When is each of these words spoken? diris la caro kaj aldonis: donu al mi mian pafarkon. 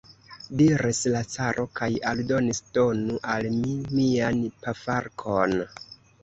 diris 0.59 1.01
la 1.15 1.19
caro 1.33 1.65
kaj 1.79 1.89
aldonis: 2.11 2.63
donu 2.79 3.19
al 3.35 3.47
mi 3.59 3.75
mian 3.99 4.41
pafarkon. 4.65 5.55